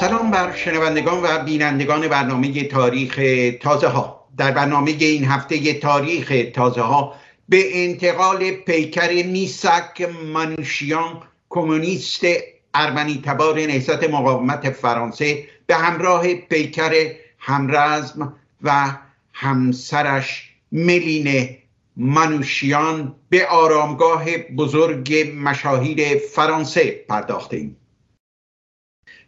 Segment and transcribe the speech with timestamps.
[0.00, 3.20] سلام بر شنوندگان و بینندگان برنامه تاریخ
[3.60, 4.28] تازه ها.
[4.36, 7.14] در برنامه این هفته تاریخ تازه ها
[7.48, 12.20] به انتقال پیکر میسک منوشیان کمونیست
[12.74, 18.96] ارمنی تبار نهضت مقاومت فرانسه به همراه پیکر همرزم و
[19.32, 21.56] همسرش ملین
[21.96, 27.76] منوشیان به آرامگاه بزرگ مشاهیر فرانسه پرداخته ایم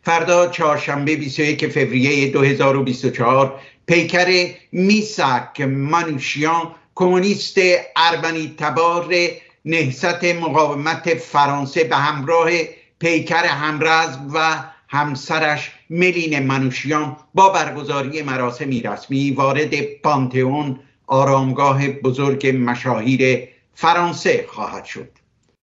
[0.02, 7.56] فردا چهارشنبه 21 فوریه 2024 پیکر میسک منوشیان کمونیست
[7.96, 9.14] اربنی تبار
[9.64, 12.50] نهضت مقاومت فرانسه به همراه
[12.98, 23.48] پیکر همرزم و همسرش ملین منوشیان با برگزاری مراسمی رسمی وارد پانتئون آرامگاه بزرگ مشاهیر
[23.74, 25.08] فرانسه خواهد شد.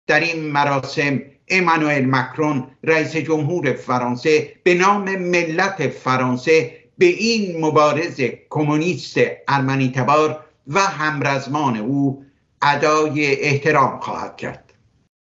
[0.06, 8.20] در این مراسم امانوئل مکرون رئیس جمهور فرانسه به نام ملت فرانسه به این مبارز
[8.50, 9.16] کمونیست
[9.48, 12.25] ارمنی تبار و همرزمان او
[12.62, 14.72] ادای احترام خواهد کرد.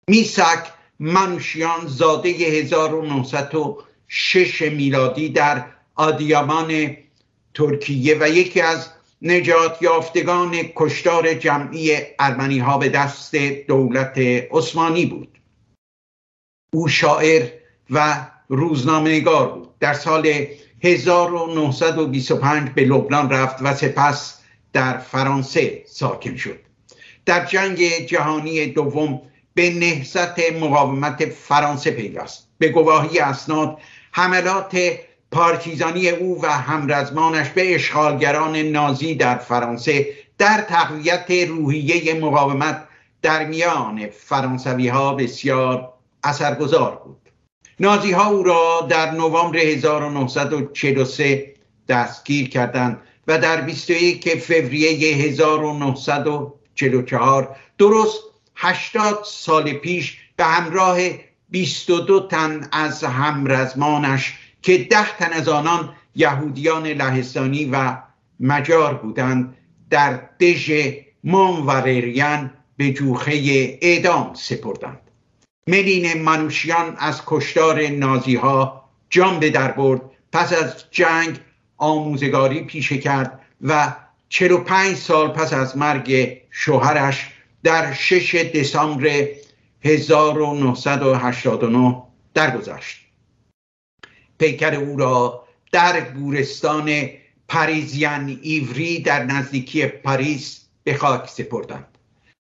[0.08, 5.64] میسک منوشیان زاده 1906 میلادی در
[5.94, 6.96] آدیامان
[7.54, 8.88] ترکیه و یکی از
[9.22, 13.36] نجات یافتگان کشتار جمعی ارمنی ها به دست
[13.68, 14.18] دولت
[14.50, 15.28] عثمانی بود.
[16.70, 17.48] او شاعر
[17.90, 19.78] و روزنامه نگار بود.
[19.80, 20.46] در سال
[20.82, 24.40] 1925 به لبنان رفت و سپس
[24.72, 26.58] در فرانسه ساکن شد.
[27.26, 29.22] در جنگ جهانی دوم
[29.54, 32.48] به نهضت مقاومت فرانسه پیوست.
[32.58, 33.78] به گواهی اسناد
[34.12, 34.78] حملات
[35.30, 40.06] پارتیزانی او و همرزمانش به اشغالگران نازی در فرانسه
[40.38, 42.88] در تقویت روحیه مقاومت
[43.22, 45.92] در میان فرانسوی ها بسیار
[46.26, 47.16] اثرگذار بود.
[47.80, 51.54] نازی ها او را در نوامبر 1943
[51.88, 58.20] دستگیر کردند و در 21 فوریه 1944 درست
[58.56, 60.98] 80 سال پیش به همراه
[61.50, 67.96] 22 تن از همرزمانش که ده تن از آنان یهودیان لهستانی و
[68.40, 69.56] مجار بودند
[69.90, 70.72] در دژ
[71.24, 73.32] مونورریان به جوخه
[73.82, 75.05] اعدام سپردند.
[75.68, 80.00] ملین منوشیان از کشتار نازی ها جان به در برد.
[80.32, 81.38] پس از جنگ
[81.76, 83.94] آموزگاری پیشه کرد و
[84.28, 87.30] 45 سال پس از مرگ شوهرش
[87.62, 89.28] در 6 دسامبر
[89.84, 92.02] 1989
[92.34, 93.06] درگذشت.
[94.38, 97.08] پیکر او را در گورستان
[97.48, 101.98] پریزیان ایوری در نزدیکی پاریس به خاک سپردند.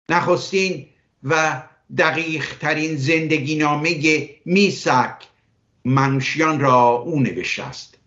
[0.09, 0.87] نخستین
[1.23, 1.63] و
[1.97, 5.15] دقیق ترین زندگی نامه میسک
[5.85, 7.97] منشیان را او نوشته است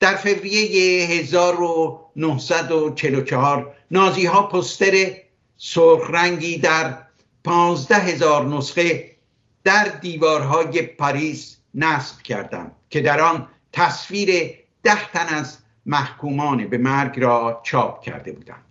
[0.00, 5.12] در فوریه 1944 نازی ها پستر
[5.56, 6.98] سرخ رنگی در
[7.44, 9.16] پانزده هزار نسخه
[9.64, 17.20] در دیوارهای پاریس نصب کردند که در آن تصویر ده تن از محکومان به مرگ
[17.20, 18.64] را چاپ کرده بودند.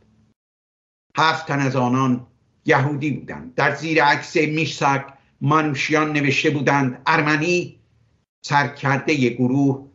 [1.18, 2.28] هفت تن از آنان
[2.68, 5.06] یهودی بودند در زیر عکس میشسک
[5.42, 7.80] منوشیان نوشته بودند ارمنی
[8.46, 9.88] سرکرده گروه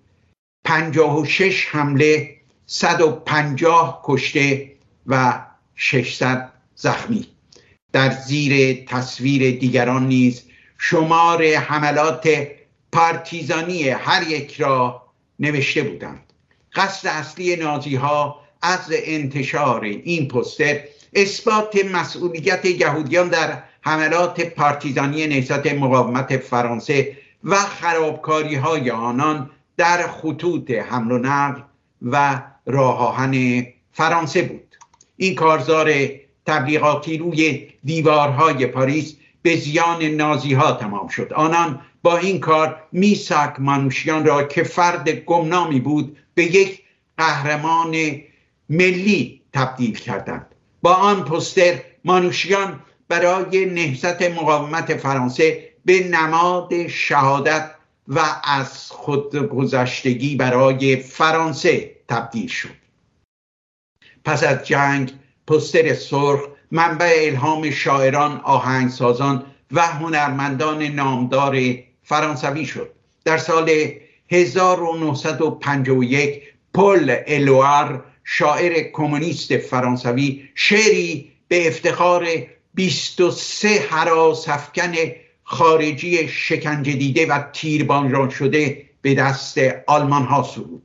[0.65, 4.73] پنجاه و شش حمله صد و پنجاه کشته
[5.07, 5.41] و
[5.77, 7.27] ششصد زخمی.
[7.93, 10.43] در زیر تصویر دیگران نیز
[10.79, 12.29] شمار حملات
[12.93, 15.03] پارتیزانی هر یک را
[15.39, 16.33] نوشته بودند.
[16.75, 20.81] قصد اصلی نازی ها از انتشار این پستر
[21.15, 30.71] اثبات مسئولیت یهودیان در حملات پارتیزانی نهضت مقاومت فرانسه و خرابکاری های آنان در خطوط
[30.71, 31.61] حمل و نقل
[32.03, 34.77] و راهان فرانسه بود.
[35.17, 35.93] این کارزار
[36.47, 41.33] تبلیغاتی روی دیوارهای پاریس به زیان نازی ها تمام شد.
[41.33, 46.83] آنان با این کار میساک مانوشیان را که فرد گمنامی بود به یک
[47.19, 47.97] قهرمان
[48.69, 50.47] ملی تبدیل کردند.
[50.83, 57.71] با آن پستر مانوشیان برای نهضت مقاومت فرانسه به نماد شهادت
[58.09, 62.83] و از خودگذشتگی برای فرانسه تبدیل شد.
[64.25, 65.13] پس از جنگ
[65.47, 66.41] پستر سرخ
[66.71, 71.57] منبع الهام شاعران آهنگسازان و هنرمندان نامدار
[72.03, 72.91] فرانسوی شد.
[73.25, 73.71] در سال
[74.31, 76.43] 1951
[76.75, 82.29] پل الوار شاعر کمونیست فرانسوی شعری به افتخار
[82.75, 84.93] 23 حراس افکن
[85.43, 90.83] خارجی شکنجه دیده و تیربانجان شده به دست آلمان ها سرود.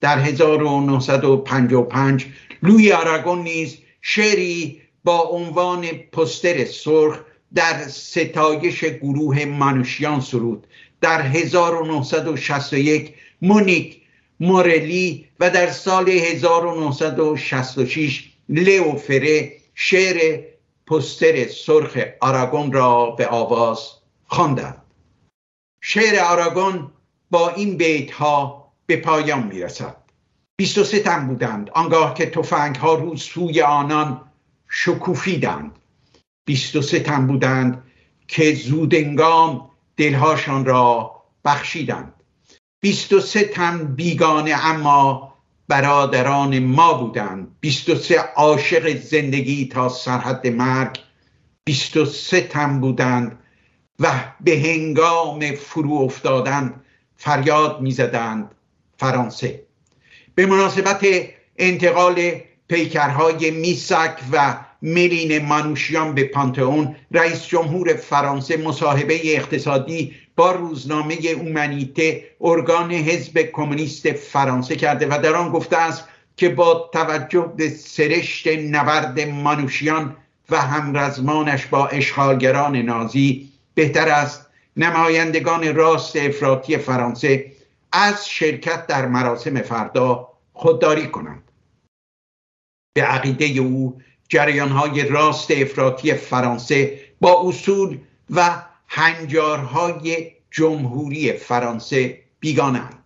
[0.00, 2.26] در 1955
[2.62, 7.20] لوی آراگون نیز شعری با عنوان پستر سرخ
[7.54, 10.66] در ستایش گروه مانوشیان سرود.
[11.00, 14.01] در 1961 مونیک
[14.42, 20.44] مورلی و در سال 1966 لیو فره شعر
[20.86, 23.90] پستر سرخ آراگون را به آواز
[24.26, 24.82] خواندند.
[25.80, 26.90] شعر آراگون
[27.30, 29.96] با این بیت ها به پایان می رسد
[30.56, 34.30] 23 تن بودند آنگاه که تفنگ ها رو سوی آنان
[34.68, 35.78] شکوفیدند.
[36.44, 37.82] 23 تن بودند
[38.28, 41.12] که زودنگام دلهاشان را
[41.44, 42.21] بخشیدند.
[42.82, 45.34] 23 تن بیگانه اما
[45.68, 47.56] برادران ما بودند.
[47.60, 50.98] 23 عاشق زندگی تا سرحد مرگ.
[51.64, 53.38] 23 تن بودند
[54.00, 56.80] و به هنگام فرو افتادن
[57.16, 58.54] فریاد می‌زدند
[58.96, 59.62] فرانسه.
[60.34, 61.06] به مناسبت
[61.58, 62.32] انتقال
[62.68, 72.24] پیکرهای میسک و ملین مانوشیان به پانتئون رئیس جمهور فرانسه مصاحبه اقتصادی با روزنامه اومنیته
[72.40, 78.48] ارگان حزب کمونیست فرانسه کرده و در آن گفته است که با توجه به سرشت
[78.48, 80.16] نبرد مانوشیان
[80.50, 84.46] و همرزمانش با اشغالگران نازی بهتر است.
[84.76, 87.52] نمایندگان راست افراطی فرانسه
[87.92, 91.42] از شرکت در مراسم فردا خودداری کنند.
[92.94, 97.98] به عقیده او جریانهای راست افراطی فرانسه با اصول
[98.30, 98.62] و
[98.94, 102.98] هنجارهای جمهوری فرانسه بیگانند.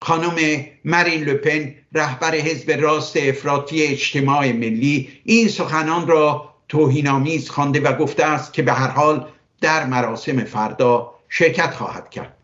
[0.00, 7.96] خانم مرین لپن رهبر حزب راست افراطی اجتماع ملی این سخنان را توهینآمیز خوانده و
[7.96, 9.28] گفته است که به هر حال
[9.60, 12.36] در مراسم فردا شرکت خواهد کرد.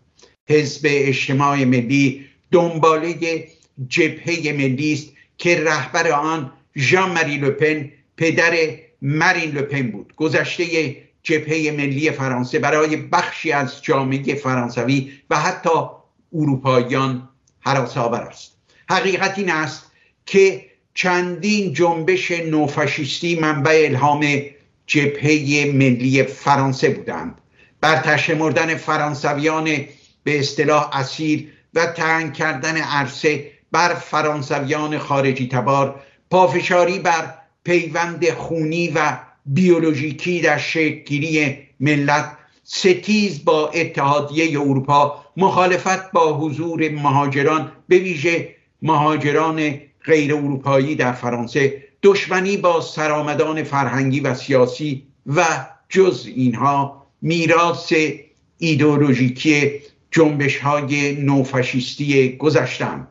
[0.49, 3.14] حزب اجتماع ملی دنباله
[3.88, 8.69] جبهه ملی است که رهبر آن ژان مری لوپن پدر
[9.02, 10.12] مرین لوپن بود.
[10.17, 15.70] گذشته جبهه ملی فرانسه برای بخشی از جامعه فرانسوی و حتی
[16.34, 17.28] اروپاییان
[17.60, 18.56] حراس است.
[18.90, 19.92] حقیقت این است
[20.26, 24.42] که چندین جنبش نوفاشیستی منبع الهام
[24.86, 27.38] جبهه ملی فرانسه بودند.
[27.80, 27.96] بر
[28.34, 29.64] مردن فرانسویان
[30.24, 36.00] به اصطلاح اسیر و تنگ کردن عرصه بر فرانسویان خارجی تبار
[36.30, 37.34] پافشاری بر
[37.64, 47.73] پیوند خونی و بیولوژیکی در شکلگیری ملت ستیز با اتحادیه اروپا مخالفت با حضور مهاجران
[47.88, 55.44] به ویژه مهاجران غیر اروپایی در فرانسه دشمنی با سرآمدان فرهنگی و سیاسی و
[55.88, 57.93] جز اینها میراث
[58.58, 59.70] ایدئولوژیکی
[60.11, 63.08] جنبش های نوفاشیستی گذشتن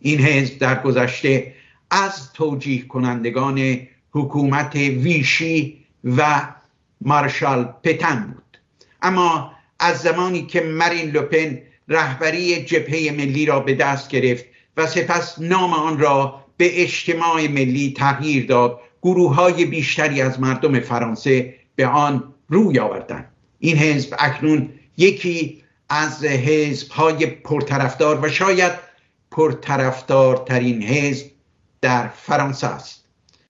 [0.00, 1.54] این حزب در گذشته
[1.90, 3.78] از توجیه کنندگان
[4.14, 6.48] حکومت ویشی و
[7.00, 8.58] مارشال پتن بود.
[9.02, 11.58] اما از زمانی که مرین لوپن
[11.88, 14.44] رهبری جبهه ملی را به دست گرفت
[14.76, 20.80] و سپس نام آن را به اجتماع ملی تغییر داد گروه های بیشتری از مردم
[20.80, 23.30] فرانسه به آن روی آوردند.
[23.58, 28.72] این حزب اکنون یکی از حزب های پرطرفدار و شاید
[29.30, 31.26] پرطرفدارترین حزب
[31.80, 33.03] در فرانسه است.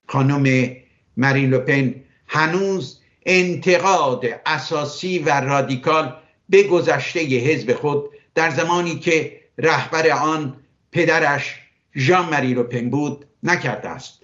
[0.06, 0.76] خانم
[1.16, 1.94] مارین لوپن
[2.26, 6.16] هنوز انتقاد اساسی و رادیکال
[6.48, 10.56] به گذشته حزب خود در زمانی که رهبر آن
[10.92, 11.54] پدرش
[11.96, 14.22] ژان ماری لوپن بود نکرده است.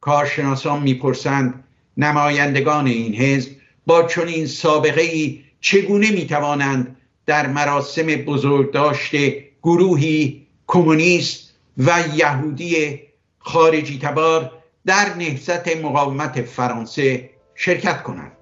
[0.00, 1.64] کارشناسان می‌پرسند
[1.96, 3.50] نمایندگان این حزب
[3.86, 9.14] با چنین سابقه ای چگونه می‌توانند در مراسم بزرگداشت
[9.62, 13.00] گروهی کمونیست و یهودی
[13.38, 18.32] خارجی تبار در نهضت مقاومت فرانسه شرکت کنند.